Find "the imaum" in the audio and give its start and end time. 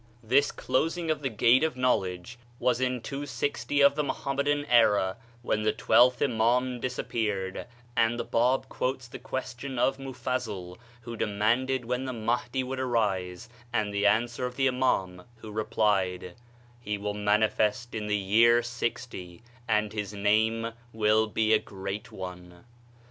14.55-15.23